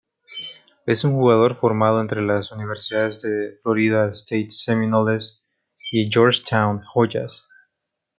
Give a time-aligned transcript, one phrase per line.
[0.87, 5.43] Es un jugador formado entre las universidades de Florida State Seminoles
[5.91, 7.47] y Georgetown Hoyas.